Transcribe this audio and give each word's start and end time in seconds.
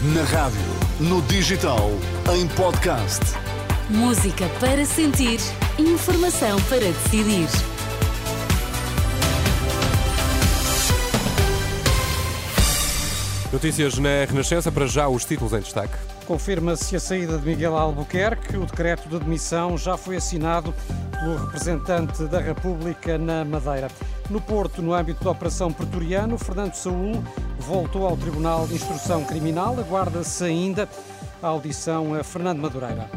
Na 0.00 0.22
rádio, 0.22 0.60
no 1.00 1.20
digital, 1.22 1.90
em 2.32 2.46
podcast. 2.46 3.18
Música 3.90 4.48
para 4.60 4.84
sentir, 4.84 5.40
informação 5.76 6.60
para 6.68 6.78
decidir. 6.78 7.48
Notícias 13.52 13.98
na 13.98 14.24
Renascença, 14.24 14.70
para 14.70 14.86
já 14.86 15.08
os 15.08 15.24
títulos 15.24 15.52
em 15.52 15.58
destaque. 15.58 15.94
Confirma-se 16.26 16.94
a 16.94 17.00
saída 17.00 17.36
de 17.36 17.44
Miguel 17.44 17.76
Albuquerque. 17.76 18.56
O 18.56 18.66
decreto 18.66 19.08
de 19.08 19.16
admissão 19.16 19.76
já 19.76 19.96
foi 19.96 20.14
assinado 20.14 20.72
pelo 21.10 21.38
representante 21.38 22.22
da 22.26 22.38
República 22.38 23.18
na 23.18 23.44
Madeira. 23.44 23.88
No 24.30 24.42
Porto, 24.42 24.82
no 24.82 24.92
âmbito 24.92 25.24
da 25.24 25.30
Operação 25.30 25.72
Pretoriano, 25.72 26.36
Fernando 26.36 26.74
Saúl 26.74 27.24
voltou 27.60 28.06
ao 28.06 28.14
Tribunal 28.14 28.66
de 28.66 28.74
Instrução 28.74 29.24
Criminal. 29.24 29.78
Aguarda-se 29.80 30.44
ainda 30.44 30.86
a 31.42 31.46
audição 31.46 32.14
a 32.14 32.22
Fernando 32.22 32.60
Madureira. 32.60 33.08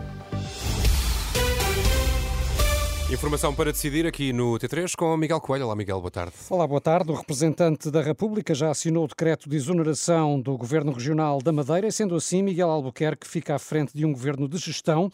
Informação 3.11 3.53
para 3.53 3.73
decidir 3.73 4.07
aqui 4.07 4.31
no 4.31 4.53
T3 4.53 4.95
com 4.95 5.17
Miguel 5.17 5.41
Coelho. 5.41 5.65
Olá, 5.65 5.75
Miguel, 5.75 5.99
boa 5.99 6.09
tarde. 6.09 6.31
Olá, 6.49 6.65
boa 6.65 6.79
tarde. 6.79 7.11
O 7.11 7.15
representante 7.15 7.91
da 7.91 8.01
República 8.01 8.55
já 8.55 8.71
assinou 8.71 9.03
o 9.03 9.07
decreto 9.09 9.49
de 9.49 9.57
exoneração 9.57 10.39
do 10.39 10.57
Governo 10.57 10.93
Regional 10.93 11.41
da 11.41 11.51
Madeira 11.51 11.87
e, 11.87 11.91
sendo 11.91 12.15
assim, 12.15 12.41
Miguel 12.41 12.69
Albuquerque 12.69 13.27
fica 13.27 13.53
à 13.55 13.59
frente 13.59 13.91
de 13.93 14.05
um 14.05 14.13
governo 14.13 14.47
de 14.47 14.57
gestão. 14.57 15.11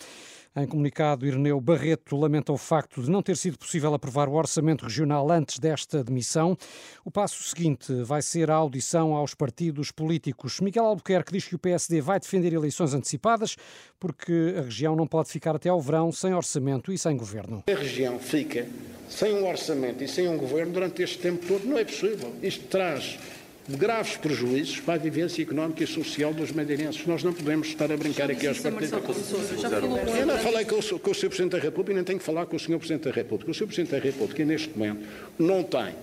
Em 0.57 0.65
comunicado, 0.65 1.27
Ireneu 1.27 1.61
Barreto 1.61 2.15
lamenta 2.15 2.51
o 2.51 2.57
facto 2.57 3.03
de 3.03 3.11
não 3.11 3.21
ter 3.21 3.37
sido 3.37 3.59
possível 3.59 3.93
aprovar 3.93 4.27
o 4.27 4.33
orçamento 4.33 4.85
regional 4.85 5.29
antes 5.29 5.59
desta 5.59 6.03
demissão. 6.03 6.57
O 7.05 7.11
passo 7.11 7.43
seguinte 7.43 7.93
vai 8.01 8.23
ser 8.23 8.49
a 8.49 8.55
audição 8.55 9.13
aos 9.13 9.35
partidos 9.35 9.91
políticos. 9.91 10.59
Miguel 10.59 10.85
Albuquerque 10.85 11.31
diz 11.31 11.45
que 11.45 11.53
o 11.53 11.59
PSD 11.59 12.01
vai 12.01 12.19
defender 12.19 12.53
eleições 12.53 12.95
antecipadas 12.95 13.55
porque 13.99 14.55
a 14.57 14.63
região 14.63 14.95
não 14.95 15.05
pode 15.05 15.29
ficar 15.29 15.55
até 15.55 15.69
ao 15.69 15.79
verão 15.79 16.11
sem 16.11 16.33
orçamento 16.33 16.91
e 16.91 16.97
sem 16.97 17.15
governo. 17.15 17.63
A 17.67 17.79
região 17.79 18.17
fica 18.17 18.67
sem 19.07 19.35
um 19.35 19.47
orçamento 19.47 20.03
e 20.03 20.07
sem 20.07 20.27
um 20.27 20.39
governo 20.39 20.73
durante 20.73 21.03
este 21.03 21.19
tempo 21.19 21.45
todo. 21.45 21.67
Não 21.67 21.77
é 21.77 21.85
possível. 21.85 22.33
Isto 22.41 22.65
traz 22.65 23.19
graves 23.67 24.15
prejuízos 24.15 24.79
para 24.79 24.93
a 24.93 24.97
vivência 24.97 25.41
económica 25.41 25.83
e 25.83 25.87
social 25.87 26.33
dos 26.33 26.51
madeirenses. 26.51 27.05
Nós 27.05 27.23
não 27.23 27.33
podemos 27.33 27.67
estar 27.67 27.91
a 27.91 27.97
brincar 27.97 28.31
aqui 28.31 28.47
aos 28.47 28.59
partidos. 28.59 28.91
Eu 28.91 30.25
não 30.25 30.37
falei 30.37 30.65
com 30.65 30.75
o, 30.75 30.99
com 30.99 31.11
o 31.11 31.15
Sr. 31.15 31.27
Presidente 31.27 31.51
da 31.51 31.59
República 31.59 31.91
e 31.91 31.95
nem 31.95 32.03
tenho 32.03 32.19
que 32.19 32.25
falar 32.25 32.45
com 32.45 32.55
o 32.55 32.59
Sr. 32.59 32.77
Presidente 32.77 33.03
da 33.03 33.11
República. 33.11 33.51
O 33.51 33.53
Sr. 33.53 33.65
Presidente 33.65 33.91
da 33.91 33.99
República, 33.99 34.45
neste 34.45 34.77
momento, 34.77 35.05
não 35.37 35.63
tem 35.63 35.95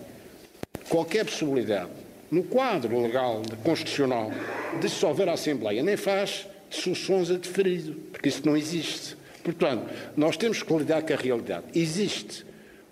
qualquer 0.89 1.25
possibilidade, 1.25 1.91
no 2.31 2.43
quadro 2.43 3.01
legal 3.01 3.41
constitucional, 3.63 4.31
de 4.75 4.81
dissolver 4.81 5.29
a 5.29 5.33
Assembleia, 5.33 5.83
nem 5.83 5.97
faz 5.97 6.47
soluções 6.69 7.31
a 7.31 7.35
deferido, 7.35 7.95
porque 8.13 8.29
isso 8.29 8.43
não 8.45 8.57
existe. 8.57 9.17
Portanto, 9.43 9.89
nós 10.17 10.37
temos 10.37 10.63
que 10.63 10.75
lidar 10.75 11.03
com 11.03 11.13
a 11.13 11.17
realidade. 11.17 11.65
Existe 11.75 12.45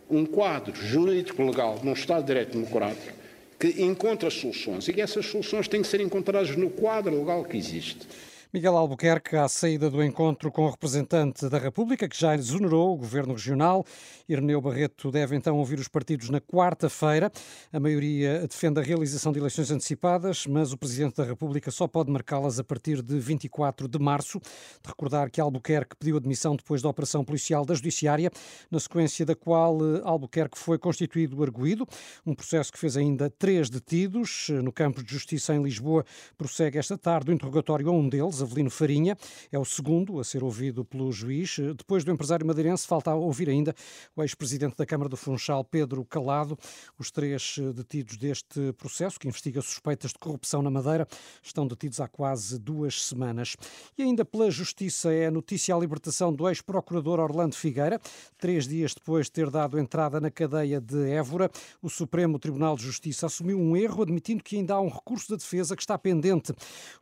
um 0.09 0.25
quadro 0.25 0.75
jurídico-legal 0.75 1.81
num 1.83 1.93
Estado 1.93 2.20
de 2.20 2.27
Direito 2.27 2.53
Democrático 2.53 3.22
que 3.62 3.80
encontra 3.80 4.28
soluções 4.28 4.88
e 4.88 5.00
essas 5.00 5.24
soluções 5.24 5.68
têm 5.68 5.82
que 5.82 5.86
ser 5.86 6.00
encontradas 6.00 6.56
no 6.56 6.68
quadro 6.68 7.16
legal 7.16 7.44
que 7.44 7.56
existe. 7.56 8.08
Miguel 8.55 8.77
Albuquerque, 8.77 9.34
à 9.34 9.48
saída 9.48 9.89
do 9.89 10.05
encontro 10.05 10.53
com 10.53 10.67
o 10.67 10.70
representante 10.70 11.48
da 11.48 11.56
República, 11.56 12.06
que 12.06 12.20
já 12.20 12.34
exonerou 12.34 12.92
o 12.92 12.98
governo 12.98 13.33
regional. 13.33 13.83
Ireneu 14.28 14.61
Barreto 14.61 15.11
deve 15.11 15.34
então 15.34 15.56
ouvir 15.56 15.78
os 15.78 15.89
partidos 15.89 16.28
na 16.28 16.39
quarta-feira. 16.39 17.33
A 17.72 17.81
maioria 17.81 18.47
defende 18.47 18.78
a 18.78 18.83
realização 18.83 19.33
de 19.33 19.39
eleições 19.39 19.70
antecipadas, 19.70 20.47
mas 20.47 20.70
o 20.70 20.77
presidente 20.77 21.17
da 21.17 21.25
República 21.25 21.70
só 21.70 21.89
pode 21.89 22.11
marcá-las 22.11 22.59
a 22.59 22.64
partir 22.64 23.00
de 23.00 23.19
24 23.19 23.89
de 23.89 23.98
março. 23.98 24.39
De 24.39 24.87
recordar 24.87 25.31
que 25.31 25.41
Albuquerque 25.41 25.97
pediu 25.97 26.19
admissão 26.19 26.55
depois 26.55 26.83
da 26.83 26.91
operação 26.91 27.25
policial 27.25 27.64
da 27.64 27.72
Judiciária, 27.72 28.31
na 28.70 28.78
sequência 28.78 29.25
da 29.25 29.34
qual 29.34 29.78
eh, 29.78 30.03
Albuquerque 30.05 30.59
foi 30.59 30.78
constituído 30.78 31.43
arguído, 31.43 31.88
um 32.26 32.34
processo 32.34 32.71
que 32.71 32.78
fez 32.78 32.99
ainda 32.99 33.31
três 33.31 33.71
detidos. 33.71 34.50
No 34.62 34.71
campo 34.71 35.03
de 35.03 35.10
justiça 35.10 35.55
em 35.55 35.62
Lisboa 35.62 36.05
prossegue 36.37 36.76
esta 36.76 36.99
tarde 36.99 37.31
o 37.31 37.34
interrogatório 37.34 37.88
a 37.88 37.93
um 37.93 38.06
deles, 38.06 38.41
Avelino 38.44 38.70
Farinha, 38.70 39.16
é 39.50 39.58
o 39.58 39.64
segundo 39.64 40.20
a 40.20 40.25
ser 40.25 40.42
ouvido 40.42 40.84
pelo 40.84 41.10
juiz. 41.12 41.56
Depois 41.76 42.04
do 42.04 42.10
empresário 42.10 42.47
madeirense, 42.47 42.86
falta 42.86 43.14
ouvir 43.14 43.48
ainda 43.48 43.75
o 44.16 44.22
ex-presidente 44.22 44.76
da 44.76 44.86
Câmara 44.86 45.08
do 45.08 45.16
Funchal, 45.16 45.64
Pedro 45.64 46.04
Calado. 46.04 46.58
Os 46.98 47.10
três 47.10 47.56
detidos 47.75 48.16
deste 48.16 48.72
processo, 48.75 49.19
que 49.19 49.28
investiga 49.28 49.60
suspeitas 49.62 50.12
de 50.12 50.19
corrupção 50.19 50.62
na 50.62 50.70
Madeira, 50.70 51.06
estão 51.42 51.66
detidos 51.66 52.00
há 52.00 52.08
quase 52.08 52.58
duas 52.58 53.04
semanas. 53.04 53.56
E 53.97 54.02
ainda 54.02 54.25
pela 54.25 54.50
Justiça 54.50 55.12
é 55.12 55.31
notícia 55.31 55.75
a 55.75 55.78
libertação 55.78 56.32
do 56.32 56.48
ex-procurador 56.48 57.20
Orlando 57.20 57.54
Figueira, 57.54 58.00
três 58.38 58.66
dias 58.66 58.94
depois 58.94 59.26
de 59.26 59.32
ter 59.32 59.50
dado 59.50 59.78
entrada 59.78 60.20
na 60.20 60.31
cadeia 60.31 60.81
de 60.81 61.10
Évora. 61.10 61.50
O 61.81 61.88
Supremo 61.88 62.38
Tribunal 62.38 62.76
de 62.76 62.82
Justiça 62.82 63.26
assumiu 63.26 63.58
um 63.58 63.76
erro, 63.76 64.02
admitindo 64.02 64.42
que 64.42 64.56
ainda 64.56 64.75
há 64.75 64.81
um 64.81 64.88
recurso 64.88 65.31
da 65.31 65.36
defesa 65.36 65.76
que 65.76 65.82
está 65.82 65.98
pendente. 65.98 66.52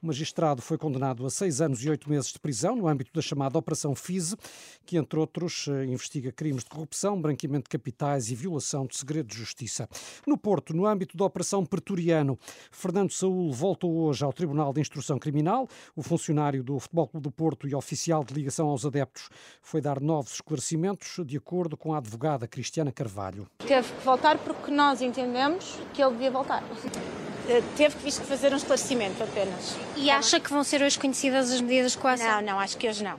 O 0.02 0.06
magistrado 0.06 0.60
foi 0.60 0.76
condenado 0.76 1.26
a 1.26 1.29
a 1.30 1.32
seis 1.32 1.60
anos 1.60 1.84
e 1.84 1.88
oito 1.88 2.10
meses 2.10 2.32
de 2.32 2.38
prisão 2.38 2.74
no 2.74 2.88
âmbito 2.88 3.12
da 3.14 3.22
chamada 3.22 3.56
Operação 3.56 3.94
FISE, 3.94 4.36
que, 4.84 4.98
entre 4.98 5.18
outros, 5.18 5.68
eh, 5.68 5.84
investiga 5.84 6.32
crimes 6.32 6.64
de 6.64 6.70
corrupção, 6.70 7.20
branqueamento 7.22 7.64
de 7.64 7.70
capitais 7.70 8.30
e 8.30 8.34
violação 8.34 8.84
de 8.84 8.96
segredo 8.96 9.28
de 9.28 9.36
justiça. 9.36 9.88
No 10.26 10.36
Porto, 10.36 10.74
no 10.74 10.86
âmbito 10.86 11.16
da 11.16 11.24
Operação 11.24 11.64
Pretoriano, 11.64 12.36
Fernando 12.72 13.12
Saúl 13.12 13.52
voltou 13.52 13.94
hoje 13.96 14.24
ao 14.24 14.32
Tribunal 14.32 14.72
de 14.72 14.80
Instrução 14.80 15.18
Criminal. 15.18 15.68
O 15.94 16.02
funcionário 16.02 16.64
do 16.64 16.78
Futebol 16.80 17.06
Clube 17.06 17.24
do 17.24 17.30
Porto 17.30 17.68
e 17.68 17.74
oficial 17.74 18.24
de 18.24 18.34
ligação 18.34 18.68
aos 18.68 18.84
adeptos 18.84 19.28
foi 19.62 19.80
dar 19.80 20.00
novos 20.00 20.34
esclarecimentos, 20.34 21.24
de 21.24 21.36
acordo 21.36 21.76
com 21.76 21.94
a 21.94 21.98
advogada 21.98 22.48
Cristiana 22.48 22.90
Carvalho. 22.90 23.46
Teve 23.58 23.92
que 23.92 24.04
voltar 24.04 24.36
porque 24.38 24.72
nós 24.72 25.00
entendemos 25.00 25.78
que 25.94 26.02
ele 26.02 26.12
devia 26.12 26.30
voltar. 26.32 26.64
Eh, 27.50 27.62
teve 27.76 27.96
que 27.96 28.04
visto 28.04 28.22
fazer 28.22 28.52
um 28.52 28.56
esclarecimento 28.56 29.20
apenas. 29.24 29.74
E 29.96 30.08
acha 30.08 30.38
que 30.38 30.48
vão 30.48 30.62
ser 30.62 30.82
hoje 30.82 30.96
conhecidas 30.96 31.50
as 31.50 31.60
medidas 31.60 31.92
de 31.92 31.98
coação? 31.98 32.36
Não, 32.36 32.40
não, 32.40 32.60
acho 32.60 32.78
que 32.78 32.88
hoje 32.88 33.02
não. 33.02 33.18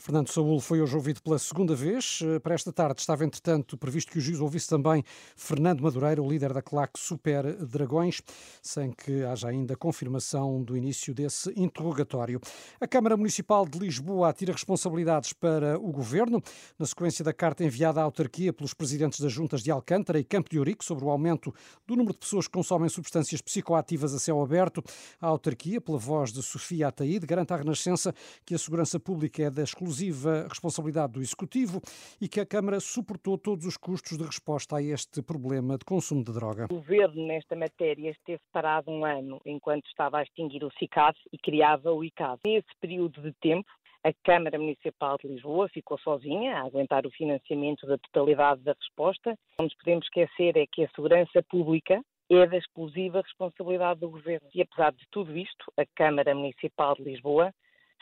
Fernando 0.00 0.28
Saúl 0.28 0.60
foi 0.60 0.80
hoje 0.80 0.94
ouvido 0.94 1.20
pela 1.20 1.40
segunda 1.40 1.74
vez. 1.74 2.20
Eh, 2.22 2.38
para 2.38 2.54
esta 2.54 2.72
tarde 2.72 3.00
estava, 3.00 3.24
entretanto, 3.24 3.76
previsto 3.76 4.12
que 4.12 4.18
o 4.18 4.20
juiz 4.20 4.38
ouvisse 4.38 4.68
também 4.68 5.02
Fernando 5.34 5.80
Madureira, 5.80 6.22
o 6.22 6.30
líder 6.30 6.54
da 6.54 6.62
claque 6.62 7.00
Super 7.00 7.56
Dragões, 7.66 8.22
sem 8.62 8.92
que 8.92 9.24
haja 9.24 9.48
ainda 9.48 9.76
confirmação 9.76 10.62
do 10.62 10.76
início 10.76 11.12
desse 11.12 11.52
interrogatório. 11.56 12.40
A 12.80 12.86
Câmara 12.86 13.16
Municipal 13.16 13.66
de 13.66 13.76
Lisboa 13.76 14.28
atira 14.28 14.52
responsabilidades 14.52 15.32
para 15.32 15.76
o 15.76 15.90
governo, 15.90 16.40
na 16.78 16.86
sequência 16.86 17.24
da 17.24 17.32
carta 17.32 17.64
enviada 17.64 18.00
à 18.00 18.04
autarquia 18.04 18.52
pelos 18.52 18.72
presidentes 18.72 19.18
das 19.18 19.32
juntas 19.32 19.64
de 19.64 19.70
Alcântara 19.72 20.20
e 20.20 20.24
Campo 20.24 20.48
de 20.48 20.60
Ourique 20.60 20.84
sobre 20.84 21.04
o 21.04 21.10
aumento 21.10 21.52
do 21.88 21.96
número 21.96 22.12
de 22.12 22.20
pessoas 22.20 22.46
que 22.46 22.52
consomem 22.52 22.88
substâncias 22.88 23.42
psicoativas 23.42 24.14
a 24.14 24.20
céu 24.20 24.40
aberto. 24.40 24.80
A 25.20 25.26
autarquia, 25.26 25.80
pela 25.80 25.98
voz 25.98 26.32
de 26.32 26.40
Sofia 26.40 26.86
Ataíde, 26.86 27.26
garante 27.26 27.52
à 27.52 27.56
Renascença 27.56 28.14
que 28.46 28.54
a 28.54 28.58
segurança 28.58 29.00
pública 29.00 29.42
é 29.42 29.50
da 29.50 29.64
exclusiva 29.64 29.87
exclusiva 29.88 30.46
responsabilidade 30.48 31.14
do 31.14 31.20
Executivo 31.20 31.80
e 32.20 32.28
que 32.28 32.40
a 32.40 32.46
Câmara 32.46 32.78
suportou 32.78 33.38
todos 33.38 33.64
os 33.64 33.76
custos 33.76 34.18
de 34.18 34.24
resposta 34.24 34.76
a 34.76 34.82
este 34.82 35.22
problema 35.22 35.78
de 35.78 35.84
consumo 35.84 36.22
de 36.22 36.32
droga. 36.32 36.66
O 36.70 36.74
Governo, 36.74 37.26
nesta 37.26 37.56
matéria, 37.56 38.10
esteve 38.10 38.40
parado 38.52 38.90
um 38.90 39.04
ano 39.04 39.40
enquanto 39.46 39.86
estava 39.86 40.18
a 40.18 40.22
extinguir 40.22 40.62
o 40.62 40.70
CICAD 40.78 41.18
e 41.32 41.38
criava 41.38 41.90
o 41.90 42.04
ICAD. 42.04 42.40
Nesse 42.44 42.68
período 42.80 43.22
de 43.22 43.32
tempo, 43.40 43.68
a 44.04 44.12
Câmara 44.24 44.58
Municipal 44.58 45.16
de 45.16 45.28
Lisboa 45.28 45.68
ficou 45.70 45.98
sozinha 45.98 46.58
a 46.58 46.66
aguentar 46.66 47.06
o 47.06 47.10
financiamento 47.10 47.86
da 47.86 47.96
totalidade 47.98 48.62
da 48.62 48.74
resposta. 48.78 49.34
Não 49.58 49.64
nos 49.64 49.74
podemos 49.76 50.04
esquecer 50.04 50.56
é 50.56 50.66
que 50.70 50.84
a 50.84 50.90
segurança 50.90 51.42
pública 51.48 52.00
é 52.30 52.46
da 52.46 52.58
exclusiva 52.58 53.22
responsabilidade 53.22 54.00
do 54.00 54.10
Governo. 54.10 54.48
E 54.54 54.60
apesar 54.60 54.92
de 54.92 55.04
tudo 55.10 55.36
isto, 55.36 55.72
a 55.78 55.84
Câmara 55.96 56.34
Municipal 56.34 56.94
de 56.94 57.04
Lisboa 57.04 57.52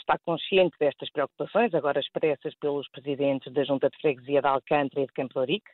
está 0.01 0.19
consciente 0.19 0.77
destas 0.79 1.11
preocupações, 1.11 1.75
agora 1.75 2.01
expressas 2.01 2.55
pelos 2.57 2.89
presidentes 2.91 3.53
da 3.53 3.65
Junta 3.65 3.91
de 3.91 3.97
Freguesia 3.99 4.41
de 4.41 4.49
Alcântara 4.49 5.03
e 5.03 5.07
de 5.07 5.13
Campo 5.13 5.43
Rico, 5.43 5.71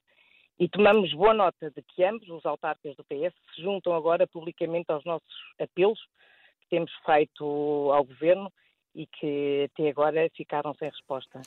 e 0.59 0.69
tomamos 0.69 1.13
boa 1.13 1.35
nota 1.35 1.71
de 1.71 1.83
que 1.83 2.05
ambos 2.05 2.29
os 2.29 2.45
autarcas 2.47 2.95
do 2.97 3.05
PS 3.05 3.35
se 3.55 3.63
juntam 3.63 3.95
agora 3.95 4.27
publicamente 4.27 4.91
aos 4.93 5.05
nossos 5.05 5.35
apelos 5.59 5.99
que 6.61 6.69
temos 6.71 6.93
feito 7.05 7.45
ao 7.93 8.05
Governo 8.05 8.53
e 8.94 9.06
que 9.06 9.69
até 9.73 9.91
agora 9.91 10.29
ficaram 10.37 10.75
sem 10.75 10.89
resposta. 10.89 11.41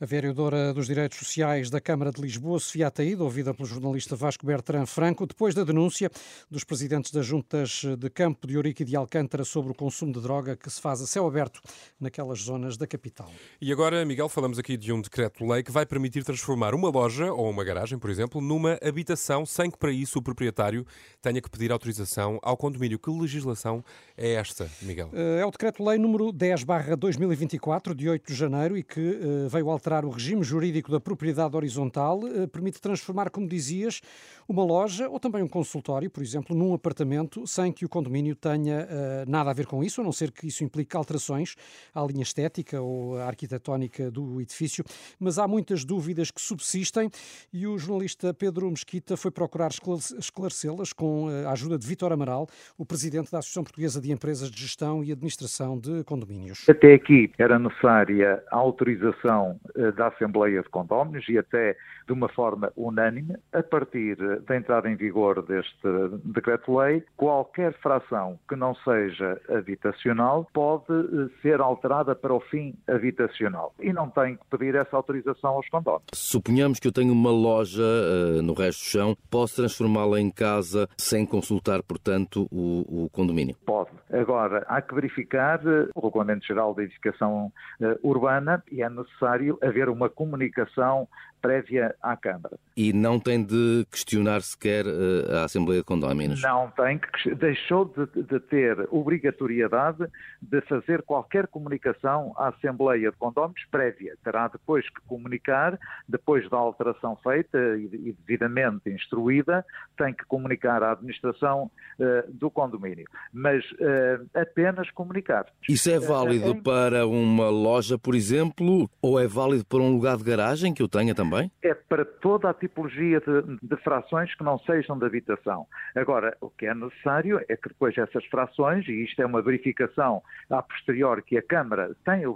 A 0.00 0.06
vereadora 0.06 0.72
dos 0.74 0.86
Direitos 0.86 1.18
Sociais 1.18 1.70
da 1.70 1.80
Câmara 1.80 2.10
de 2.10 2.20
Lisboa, 2.20 2.58
Sofia 2.58 2.88
Ataída, 2.88 3.24
ouvida 3.24 3.54
pelo 3.54 3.66
jornalista 3.66 4.14
Vasco 4.14 4.44
Bertrand 4.44 4.86
Franco, 4.86 5.26
depois 5.26 5.54
da 5.54 5.64
denúncia 5.64 6.10
dos 6.50 6.64
presidentes 6.64 7.10
das 7.10 7.24
juntas 7.24 7.82
de 7.98 8.10
Campo 8.10 8.46
de 8.46 8.56
Ourique 8.56 8.82
e 8.82 8.86
de 8.86 8.96
Alcântara 8.96 9.44
sobre 9.44 9.72
o 9.72 9.74
consumo 9.74 10.12
de 10.12 10.20
droga 10.20 10.56
que 10.56 10.68
se 10.70 10.80
faz 10.80 11.00
a 11.00 11.06
céu 11.06 11.26
aberto 11.26 11.60
naquelas 11.98 12.40
zonas 12.40 12.76
da 12.76 12.86
capital. 12.86 13.30
E 13.60 13.72
agora, 13.72 14.04
Miguel, 14.04 14.28
falamos 14.28 14.58
aqui 14.58 14.76
de 14.76 14.92
um 14.92 15.00
decreto-lei 15.00 15.62
que 15.62 15.70
vai 15.70 15.86
permitir 15.86 16.24
transformar 16.24 16.74
uma 16.74 16.90
loja 16.90 17.32
ou 17.32 17.48
uma 17.48 17.64
garagem, 17.64 17.98
por 17.98 18.10
exemplo, 18.10 18.40
numa 18.40 18.78
habitação 18.82 19.46
sem 19.46 19.70
que 19.70 19.78
para 19.78 19.92
isso 19.92 20.18
o 20.18 20.22
proprietário 20.22 20.86
tenha 21.22 21.40
que 21.40 21.50
pedir 21.50 21.72
autorização 21.72 22.38
ao 22.42 22.56
condomínio. 22.56 22.98
Que 22.98 23.10
legislação 23.10 23.84
é 24.16 24.32
esta, 24.34 24.70
Miguel? 24.82 25.10
É 25.12 25.44
o 25.44 25.50
decreto-lei 25.50 25.98
número 25.98 26.32
10 26.32 26.64
2024, 26.96 27.94
de 27.94 28.08
8 28.08 28.26
de 28.26 28.34
janeiro, 28.34 28.76
e 28.76 28.82
que 28.82 29.00
uh, 29.00 29.48
veio 29.48 29.70
alterar 29.70 30.04
o 30.04 30.10
regime 30.10 30.42
jurídico 30.42 30.90
da 30.90 31.00
propriedade 31.00 31.56
horizontal, 31.56 32.18
uh, 32.18 32.48
permite 32.48 32.80
transformar, 32.80 33.30
como 33.30 33.48
dizias, 33.48 34.00
uma 34.48 34.64
loja 34.64 35.08
ou 35.08 35.20
também 35.20 35.42
um 35.42 35.48
consultório, 35.48 36.10
por 36.10 36.22
exemplo, 36.22 36.56
num 36.56 36.74
apartamento, 36.74 37.46
sem 37.46 37.72
que 37.72 37.84
o 37.84 37.88
condomínio 37.88 38.34
tenha 38.34 38.86
uh, 38.86 39.30
nada 39.30 39.50
a 39.50 39.52
ver 39.52 39.66
com 39.66 39.82
isso, 39.82 40.00
a 40.00 40.04
não 40.04 40.12
ser 40.12 40.30
que 40.30 40.46
isso 40.46 40.64
implique 40.64 40.96
alterações 40.96 41.54
à 41.94 42.02
linha 42.02 42.22
estética 42.22 42.80
ou 42.80 43.16
à 43.18 43.26
arquitetónica 43.26 44.10
do 44.10 44.40
edifício. 44.40 44.84
Mas 45.18 45.38
há 45.38 45.46
muitas 45.46 45.84
dúvidas 45.84 46.30
que 46.30 46.40
subsistem 46.40 47.10
e 47.52 47.66
o 47.66 47.78
jornalista 47.78 48.34
Pedro 48.34 48.70
Mesquita 48.70 49.16
foi 49.16 49.30
procurar 49.30 49.70
esclarecê-las 49.70 50.92
com 50.92 51.28
a 51.46 51.52
ajuda 51.52 51.78
de 51.78 51.86
Vítor 51.86 52.12
Amaral, 52.12 52.48
o 52.76 52.84
presidente 52.84 53.30
da 53.30 53.38
Associação 53.38 53.62
Portuguesa 53.62 54.00
de 54.00 54.10
Empresas 54.10 54.50
de 54.50 54.60
Gestão 54.60 55.04
e 55.04 55.12
Administração 55.12 55.78
de 55.78 56.02
Condomínios. 56.04 56.64
Até 56.80 56.94
aqui 56.94 57.30
era 57.36 57.58
necessária 57.58 58.42
a 58.50 58.56
autorização 58.56 59.60
eh, 59.76 59.92
da 59.92 60.06
Assembleia 60.06 60.62
de 60.62 60.68
Condóminos 60.70 61.28
e 61.28 61.36
até 61.36 61.76
de 62.06 62.12
uma 62.14 62.26
forma 62.30 62.72
unânime, 62.74 63.36
a 63.52 63.62
partir 63.62 64.16
da 64.16 64.56
entrada 64.56 64.90
em 64.90 64.96
vigor 64.96 65.42
deste 65.42 65.86
decreto-lei, 66.24 67.04
qualquer 67.18 67.74
fração 67.74 68.38
que 68.48 68.56
não 68.56 68.74
seja 68.76 69.38
habitacional 69.48 70.48
pode 70.54 70.86
eh, 70.90 71.28
ser 71.42 71.60
alterada 71.60 72.14
para 72.14 72.32
o 72.32 72.40
fim 72.40 72.74
habitacional 72.88 73.74
e 73.78 73.92
não 73.92 74.08
tem 74.08 74.36
que 74.36 74.42
pedir 74.50 74.74
essa 74.74 74.96
autorização 74.96 75.50
aos 75.50 75.68
condóminos. 75.68 76.06
Suponhamos 76.14 76.80
que 76.80 76.88
eu 76.88 76.92
tenho 76.92 77.12
uma 77.12 77.30
loja 77.30 77.82
uh, 77.82 78.40
no 78.40 78.54
resto 78.54 78.80
do 78.80 78.86
chão, 78.86 79.16
posso 79.30 79.56
transformá-la 79.56 80.18
em 80.18 80.30
casa 80.30 80.88
sem 80.96 81.26
consultar, 81.26 81.82
portanto, 81.82 82.48
o, 82.50 83.04
o 83.04 83.10
condomínio? 83.10 83.54
Pode. 83.66 83.90
Agora, 84.10 84.64
há 84.66 84.80
que 84.80 84.94
verificar 84.94 85.60
o 85.94 86.06
Regulamento 86.06 86.46
Geral 86.46 86.69
da 86.74 86.82
Edificação 86.82 87.52
uh, 87.80 88.08
Urbana 88.08 88.62
e 88.70 88.82
é 88.82 88.88
necessário 88.88 89.58
haver 89.62 89.88
uma 89.88 90.08
comunicação 90.08 91.08
prévia 91.40 91.94
à 92.02 92.16
Câmara. 92.16 92.58
E 92.76 92.92
não 92.92 93.18
tem 93.18 93.42
de 93.42 93.86
questionar 93.90 94.40
sequer 94.42 94.86
uh, 94.86 95.36
a 95.38 95.44
Assembleia 95.44 95.80
de 95.80 95.86
Condóminos? 95.86 96.42
Não 96.42 96.70
tem, 96.70 96.98
que 96.98 97.34
deixou 97.34 97.84
de, 97.84 98.22
de, 98.22 98.40
ter 98.40 98.86
obrigatoriedade 98.90 100.06
de 100.40 100.60
fazer 100.62 101.02
qualquer 101.02 101.46
comunicação 101.46 102.32
à 102.36 102.48
Assembleia 102.48 103.10
de 103.10 103.16
Condóminos 103.16 103.62
prévia. 103.70 104.16
Terá 104.22 104.48
depois 104.48 104.88
que 104.88 105.00
comunicar, 105.06 105.78
depois 106.08 106.48
da 106.48 106.56
alteração 106.56 107.16
feita 107.16 107.58
e, 107.76 108.08
e 108.08 108.12
devidamente 108.12 108.90
instruída, 108.90 109.64
tem 109.96 110.14
que 110.14 110.24
comunicar 110.24 110.82
à 110.82 110.92
administração 110.92 111.70
uh, 111.98 112.32
do 112.32 112.50
condomínio. 112.50 113.06
Mas 113.32 113.64
uh, 113.72 114.26
apenas 114.34 114.90
comunicar. 114.90 115.46
Isso 115.68 115.90
é 115.90 115.98
válido 115.98 116.56
para 116.62 117.06
uma 117.06 117.48
loja, 117.48 117.98
por 117.98 118.14
exemplo, 118.14 118.90
ou 119.02 119.18
é 119.18 119.26
válido 119.26 119.64
para 119.64 119.78
um 119.78 119.92
lugar 119.92 120.16
de 120.16 120.24
garagem 120.24 120.72
que 120.74 120.82
eu 120.82 120.88
tenha 120.88 121.14
também? 121.14 121.29
Também? 121.30 121.50
É 121.62 121.74
para 121.74 122.04
toda 122.04 122.50
a 122.50 122.54
tipologia 122.54 123.20
de, 123.20 123.58
de, 123.62 123.76
frações 123.82 124.34
que 124.34 124.44
não 124.44 124.58
sejam 124.60 124.98
de 124.98 125.06
habitação. 125.06 125.66
Agora, 125.94 126.36
o 126.40 126.50
que 126.50 126.66
é 126.66 126.74
necessário 126.74 127.40
é 127.48 127.56
que 127.56 127.68
depois 127.68 127.96
essas 127.96 128.24
frações, 128.26 128.86
e 128.88 129.04
isto 129.04 129.20
é 129.22 129.26
uma 129.26 129.40
verificação 129.40 130.22
a 130.50 130.62
posterior 130.62 131.22
que 131.22 131.38
a 131.38 131.42
Câmara 131.42 131.94
tem 132.04 132.24
a, 132.24 132.30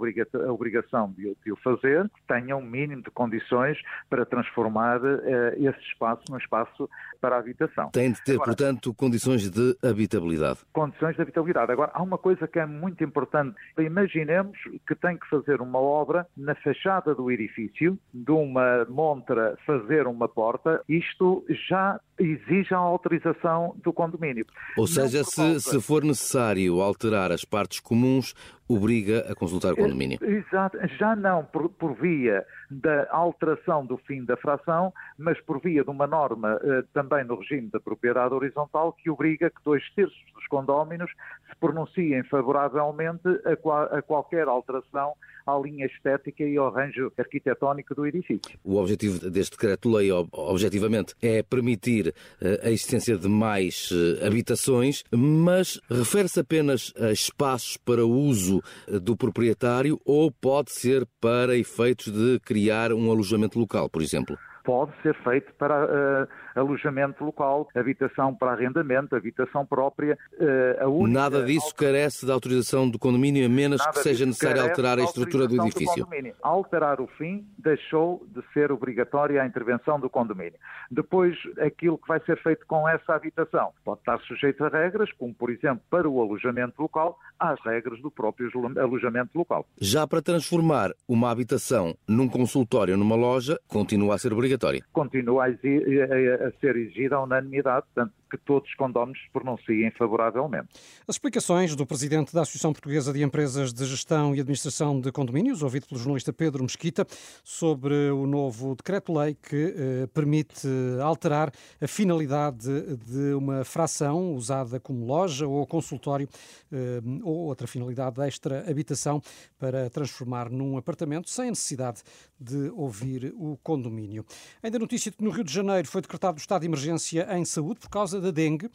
obrigação 0.51 1.11
de, 1.11 1.35
de 1.43 1.51
o 1.51 1.55
fazer, 1.57 2.09
tenham 2.27 2.59
um 2.59 2.65
mínimo 2.65 3.01
de 3.01 3.11
condições 3.11 3.77
para 4.09 4.25
transformar 4.25 5.01
uh, 5.01 5.19
esse 5.55 5.79
espaço 5.87 6.23
num 6.29 6.37
espaço 6.37 6.89
para 7.19 7.35
a 7.35 7.39
habitação. 7.39 7.89
Tem 7.91 8.11
de 8.11 8.23
ter, 8.23 8.33
Agora, 8.33 8.47
portanto, 8.47 8.93
condições 8.93 9.49
de 9.49 9.77
habitabilidade. 9.83 10.59
Condições 10.73 11.15
de 11.15 11.21
habitabilidade. 11.21 11.71
Agora, 11.71 11.91
há 11.93 12.01
uma 12.01 12.17
coisa 12.17 12.47
que 12.47 12.59
é 12.59 12.65
muito 12.65 13.03
importante. 13.03 13.55
Imaginemos 13.77 14.57
que 14.87 14.95
tem 14.95 15.17
que 15.17 15.27
fazer 15.27 15.61
uma 15.61 15.79
obra 15.79 16.27
na 16.37 16.55
fachada 16.55 17.13
do 17.13 17.31
edifício, 17.31 17.97
de 18.13 18.31
uma 18.31 18.84
montra 18.89 19.57
fazer 19.65 20.07
uma 20.07 20.27
porta, 20.27 20.81
isto 20.87 21.45
já 21.67 21.99
exige 22.19 22.73
a 22.73 22.77
autorização 22.77 23.75
do 23.83 23.91
condomínio. 23.91 24.45
Ou 24.77 24.87
seja, 24.87 25.23
se, 25.23 25.59
se 25.59 25.81
for 25.81 26.03
necessário 26.03 26.81
alterar 26.81 27.31
as 27.31 27.43
partes 27.43 27.79
comuns, 27.79 28.33
obriga 28.67 29.25
a 29.29 29.35
consultar 29.35 29.73
o 29.73 29.75
condomínio. 29.75 30.17
Exato, 30.21 30.77
já 30.97 31.15
não 31.15 31.43
por, 31.45 31.69
por, 31.69 31.93
via 31.93 32.45
da 32.69 33.07
alteração 33.11 33.85
do 33.85 33.97
fim 33.97 34.23
da 34.23 34.35
fração, 34.35 34.91
mas 35.17 35.39
por 35.41 35.61
via 35.61 35.83
de 35.83 35.89
uma 35.89 36.07
norma 36.07 36.59
eh, 36.63 36.83
também 36.93 37.23
no 37.23 37.35
regime 37.35 37.69
da 37.69 37.79
propriedade 37.79 38.33
horizontal 38.33 38.93
que 38.93 39.09
obriga 39.09 39.49
que 39.49 39.63
dois 39.63 39.83
terços 39.93 40.17
dos 40.33 40.47
condóminos 40.47 41.11
se 41.47 41.55
pronunciem 41.59 42.23
favoravelmente 42.23 43.27
a, 43.45 43.55
qual, 43.55 43.83
a 43.83 44.01
qualquer 44.01 44.47
alteração 44.47 45.13
à 45.45 45.57
linha 45.59 45.85
estética 45.85 46.43
e 46.43 46.57
ao 46.57 46.67
arranjo 46.67 47.11
arquitetónico 47.17 47.93
do 47.93 48.05
edifício. 48.05 48.57
O 48.63 48.77
objetivo 48.77 49.29
deste 49.29 49.51
decreto-lei, 49.51 50.11
objetivamente, 50.11 51.13
é 51.21 51.43
permitir 51.43 52.04
eh, 52.41 52.61
a 52.63 52.69
existência 52.69 53.17
de 53.17 53.27
mais 53.27 53.89
eh, 53.91 54.25
habitações, 54.25 55.03
mas 55.11 55.79
refere-se 55.89 56.39
apenas 56.39 56.93
a 56.99 57.11
espaços 57.11 57.77
para 57.77 58.05
uso 58.05 58.61
eh, 58.87 58.99
do 58.99 59.15
proprietário 59.15 59.99
ou 60.05 60.31
pode 60.31 60.71
ser 60.71 61.07
para 61.19 61.55
efeitos 61.55 62.11
de 62.11 62.39
criar 62.39 62.91
um 62.93 63.11
alojamento 63.11 63.59
local, 63.59 63.89
por 63.89 64.01
exemplo? 64.01 64.37
pode 64.65 64.91
ser 65.03 65.15
feito 65.23 65.53
para 65.53 65.85
uh, 65.85 66.27
alojamento 66.55 67.23
local, 67.23 67.67
habitação 67.75 68.33
para 68.33 68.53
arrendamento, 68.53 69.15
habitação 69.15 69.65
própria. 69.65 70.17
Uh, 70.33 70.89
única... 70.89 71.19
Nada 71.19 71.45
disso 71.45 71.73
carece 71.75 72.25
da 72.25 72.33
autorização 72.33 72.89
do 72.89 72.97
condomínio, 72.97 73.45
a 73.45 73.49
menos 73.49 73.79
Nada 73.79 73.91
que 73.91 73.99
seja 73.99 74.25
necessário 74.25 74.61
alterar 74.61 74.99
a 74.99 75.03
estrutura 75.03 75.47
do 75.47 75.61
edifício. 75.61 76.05
Do 76.05 76.35
Alterar 76.41 77.01
o 77.01 77.07
fim 77.07 77.45
deixou 77.57 78.25
de 78.27 78.41
ser 78.53 78.71
obrigatória 78.71 79.41
a 79.41 79.45
intervenção 79.45 79.99
do 79.99 80.09
condomínio. 80.09 80.53
Depois, 80.89 81.35
aquilo 81.59 81.97
que 81.97 82.07
vai 82.07 82.19
ser 82.21 82.41
feito 82.41 82.65
com 82.65 82.87
essa 82.87 83.13
habitação 83.13 83.71
pode 83.83 83.99
estar 83.99 84.19
sujeito 84.21 84.63
a 84.63 84.69
regras, 84.69 85.11
como 85.13 85.33
por 85.33 85.49
exemplo 85.49 85.81
para 85.89 86.07
o 86.07 86.21
alojamento 86.21 86.81
local, 86.81 87.17
às 87.39 87.59
regras 87.63 88.01
do 88.01 88.09
próprio 88.11 88.49
alojamento 88.77 89.37
local. 89.37 89.65
Já 89.79 90.07
para 90.07 90.21
transformar 90.21 90.91
uma 91.07 91.31
habitação 91.31 91.95
num 92.07 92.27
consultório 92.27 92.97
numa 92.97 93.15
loja, 93.15 93.59
continua 93.67 94.15
a 94.15 94.17
ser 94.17 94.33
obrigatória. 94.33 94.83
Continua 94.93 95.45
a, 95.45 95.47
a, 95.47 96.44
a 96.45 96.51
ser 96.59 96.75
exigida 96.75 97.15
a 97.15 97.23
unanimidade, 97.23 97.85
portanto, 97.93 98.13
que 98.29 98.37
todos 98.37 98.69
os 98.69 98.75
condóminos 98.75 99.19
se 99.21 99.29
pronunciem 99.31 99.91
favoravelmente. 99.91 100.67
As 101.07 101.15
explicações 101.15 101.75
do 101.75 101.85
presidente 101.85 102.33
da 102.33 102.41
Associação 102.41 102.73
Portuguesa 102.73 103.13
de 103.13 103.23
Empresas 103.23 103.73
de 103.73 103.85
Gestão 103.85 104.35
e 104.35 104.39
Administração 104.39 104.99
de 104.99 105.11
Condomínios, 105.11 105.63
ouvido 105.63 105.87
pelo 105.87 105.99
jornalista 105.99 106.33
Pedro 106.33 106.63
Mesquita, 106.63 107.05
sobre 107.43 107.93
o 108.11 108.25
novo 108.25 108.75
decreto-lei 108.75 109.35
que 109.35 109.73
eh, 109.75 110.07
permite 110.13 110.67
alterar 111.01 111.51
a 111.81 111.87
finalidade 111.87 112.67
de 112.97 113.33
uma 113.33 113.63
fração 113.63 114.33
usada 114.33 114.79
como 114.79 115.05
loja 115.05 115.47
ou 115.47 115.65
consultório 115.65 116.27
eh, 116.71 117.01
ou 117.23 117.47
outra 117.47 117.67
finalidade 117.67 118.21
extra 118.21 118.69
habitação 118.69 119.21
para 119.57 119.89
transformar 119.89 120.49
num 120.49 120.77
apartamento 120.77 121.29
sem 121.29 121.49
necessidade 121.49 122.01
de 122.39 122.69
ouvir 122.75 123.33
o 123.37 123.57
condomínio. 123.63 124.25
Ainda 124.61 124.77
notícia 124.77 125.11
de 125.11 125.17
que 125.17 125.23
no 125.23 125.29
Rio 125.29 125.43
de 125.43 125.53
Janeiro 125.53 125.87
foi 125.87 126.01
decretado 126.01 126.37
o 126.37 126.39
estado 126.39 126.61
de 126.61 126.67
emergência 126.67 127.27
em 127.37 127.45
saúde 127.45 127.79
por 127.79 127.89
causa 127.89 128.19
da 128.19 128.31
dengue. 128.31 128.69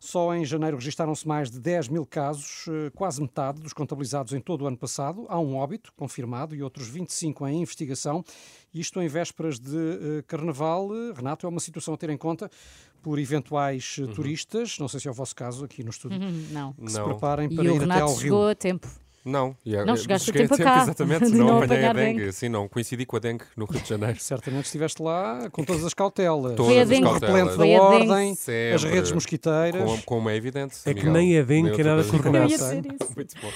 Só 0.00 0.34
em 0.34 0.44
janeiro 0.44 0.78
registaram-se 0.78 1.28
mais 1.28 1.48
de 1.48 1.60
10 1.60 1.86
mil 1.86 2.04
casos, 2.04 2.64
eh, 2.68 2.90
quase 2.92 3.22
metade 3.22 3.60
dos 3.60 3.72
contabilizados 3.72 4.32
em 4.32 4.40
todo 4.40 4.62
o 4.62 4.66
ano 4.66 4.76
passado. 4.76 5.26
Há 5.28 5.38
um 5.38 5.54
óbito 5.54 5.92
confirmado 5.96 6.56
e 6.56 6.62
outros 6.62 6.88
25 6.88 7.46
em 7.46 7.60
investigação. 7.60 8.24
Isto 8.74 9.00
em 9.00 9.06
vésperas 9.06 9.60
de 9.60 9.76
uh, 9.76 10.24
carnaval. 10.26 10.88
Renato, 11.14 11.46
é 11.46 11.48
uma 11.48 11.60
situação 11.60 11.94
a 11.94 11.96
ter 11.96 12.10
em 12.10 12.16
conta 12.16 12.50
por 13.00 13.16
eventuais 13.18 13.96
eh, 13.96 14.02
uhum. 14.02 14.12
turistas. 14.12 14.76
Não 14.80 14.88
sei 14.88 14.98
se 14.98 15.06
é 15.06 15.10
o 15.12 15.14
vosso 15.14 15.36
caso 15.36 15.64
aqui 15.64 15.84
no 15.84 15.90
estúdio. 15.90 16.20
Uhum, 16.20 16.48
não. 16.50 16.72
Que 16.72 16.82
não. 16.82 16.88
se 16.88 17.00
preparem 17.00 17.54
para 17.54 17.64
e 17.64 17.76
ir 17.76 17.82
até 17.82 18.00
ao 18.00 18.08
Rio. 18.08 18.20
chegou 18.20 18.48
a 18.48 18.54
tempo. 18.56 18.88
Não, 19.24 19.56
e 19.64 19.76
Não 19.84 19.96
chegaste 19.96 20.30
a 20.30 20.32
tempo 20.34 20.54
a 20.54 20.58
cá 20.58 20.82
Exatamente, 20.82 21.26
de 21.30 21.38
não, 21.38 21.46
não 21.46 21.62
apanhei 21.62 21.84
a 21.84 21.92
dengue. 21.92 22.20
dengue. 22.20 22.32
Sim, 22.32 22.48
não, 22.48 22.66
coincidi 22.68 23.06
com 23.06 23.16
a 23.16 23.20
dengue 23.20 23.44
no 23.56 23.64
Rio 23.66 23.80
de 23.80 23.88
Janeiro. 23.88 24.18
Certamente 24.20 24.64
estiveste 24.64 25.00
lá 25.02 25.48
com 25.50 25.62
todas 25.64 25.84
as 25.84 25.94
cautelas. 25.94 26.56
Todas 26.56 26.66
Foi 26.66 26.78
a 26.78 26.82
as 26.82 26.88
dengue. 26.88 27.06
O 27.06 27.12
repelente 27.12 27.46
cautelas. 27.48 27.56
da 27.56 27.56
Foi 27.56 27.74
a 27.74 27.78
dengue. 27.98 28.10
ordem, 28.10 28.30
as 28.32 28.38
Sempre. 28.38 28.88
redes 28.94 29.12
mosquiteiras. 29.12 29.82
Como, 29.84 30.02
como 30.02 30.30
é 30.30 30.36
evidente. 30.36 30.76
É 30.84 30.92
que 30.92 31.00
Miguel, 31.00 31.12
nem 31.12 31.38
a 31.38 31.42
dengue 31.42 31.70
tem 31.72 31.84
nada 31.84 32.02
isso. 32.46 32.64
Muito 33.14 33.34
bom. 33.40 33.50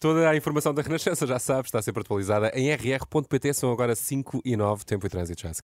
Toda 0.00 0.28
a 0.28 0.36
informação 0.36 0.74
da 0.74 0.82
Renascença, 0.82 1.26
já 1.26 1.38
sabes, 1.38 1.68
está 1.68 1.80
sempre 1.80 2.00
atualizada 2.02 2.50
em 2.54 2.70
rr.pt. 2.72 3.54
São 3.54 3.70
agora 3.72 3.94
5 3.94 4.40
e 4.44 4.56
9, 4.56 4.84
tempo 4.84 5.06
e 5.06 5.10
trânsito 5.10 5.42
já. 5.42 5.52